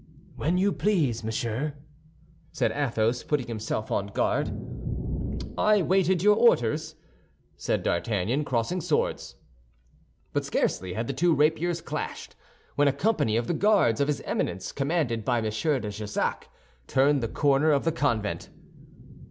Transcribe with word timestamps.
"When 0.35 0.57
you 0.57 0.71
please, 0.73 1.23
monsieur," 1.23 1.75
said 2.51 2.71
Athos, 2.71 3.21
putting 3.21 3.45
himself 3.45 3.91
on 3.91 4.07
guard. 4.07 4.49
"I 5.59 5.83
waited 5.83 6.23
your 6.23 6.35
orders," 6.35 6.95
said 7.55 7.83
D'Artagnan, 7.83 8.43
crossing 8.43 8.81
swords. 8.81 9.35
But 10.33 10.43
scarcely 10.43 10.93
had 10.93 11.05
the 11.05 11.13
two 11.13 11.35
rapiers 11.35 11.81
clashed, 11.81 12.35
when 12.75 12.87
a 12.87 12.93
company 12.93 13.37
of 13.37 13.45
the 13.45 13.53
Guards 13.53 14.01
of 14.01 14.07
his 14.07 14.21
Eminence, 14.21 14.71
commanded 14.71 15.23
by 15.23 15.37
M. 15.37 15.43
de 15.43 15.91
Jussac, 15.91 16.49
turned 16.87 17.21
the 17.21 17.27
corner 17.27 17.69
of 17.71 17.83
the 17.83 17.91
convent. 17.91 18.49